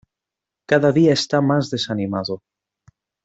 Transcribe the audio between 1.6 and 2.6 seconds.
desanimado.